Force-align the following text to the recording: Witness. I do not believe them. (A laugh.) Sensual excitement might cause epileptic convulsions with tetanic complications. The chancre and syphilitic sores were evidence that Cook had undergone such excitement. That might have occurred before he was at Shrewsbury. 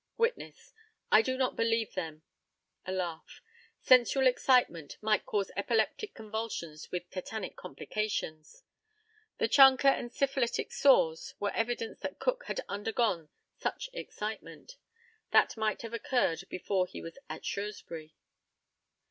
Witness. 0.17 0.73
I 1.11 1.21
do 1.21 1.37
not 1.37 1.55
believe 1.55 1.93
them. 1.93 2.23
(A 2.87 2.91
laugh.) 2.91 3.43
Sensual 3.83 4.25
excitement 4.25 4.97
might 4.99 5.27
cause 5.27 5.51
epileptic 5.55 6.15
convulsions 6.15 6.91
with 6.91 7.07
tetanic 7.11 7.55
complications. 7.55 8.63
The 9.37 9.47
chancre 9.47 9.89
and 9.91 10.11
syphilitic 10.11 10.71
sores 10.73 11.35
were 11.39 11.51
evidence 11.51 11.99
that 11.99 12.17
Cook 12.17 12.45
had 12.45 12.61
undergone 12.67 13.29
such 13.59 13.91
excitement. 13.93 14.77
That 15.29 15.55
might 15.55 15.83
have 15.83 15.93
occurred 15.93 16.45
before 16.49 16.87
he 16.87 16.99
was 16.99 17.19
at 17.29 17.45
Shrewsbury. 17.45 18.15